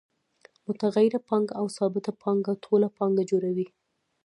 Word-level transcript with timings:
متغیره 0.67 1.19
پانګه 1.27 1.53
او 1.59 1.65
ثابته 1.77 2.11
پانګه 2.21 2.53
ټوله 2.63 2.87
پانګه 2.97 3.23
جوړوي 3.31 3.67